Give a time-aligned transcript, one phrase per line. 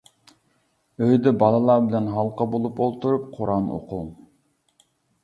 [1.07, 4.09] ئۆيدە بالىلار بىلەن ھالقا بولۇپ ئولتۇرۇپ قۇرئان ئوقۇڭ.